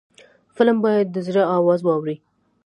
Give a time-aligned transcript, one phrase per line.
[0.55, 2.15] فلم باید د زړه آواز واوري